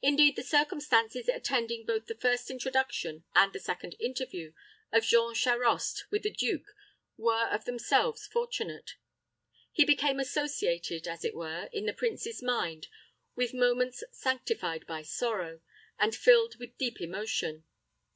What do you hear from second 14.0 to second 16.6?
sanctified by sorrow, and filled